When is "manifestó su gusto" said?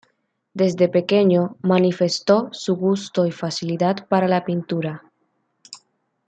1.61-3.27